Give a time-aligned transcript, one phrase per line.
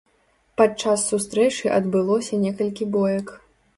[0.61, 3.27] Падчас сустрэчы адбылося некалькі боек.